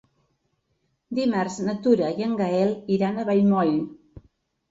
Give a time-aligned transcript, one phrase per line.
[1.17, 3.77] Dimarts na Tura i en Gaël iran a Vallmoll.